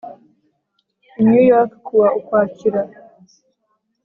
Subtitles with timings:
[1.19, 2.81] i New York kuwa Ukwakira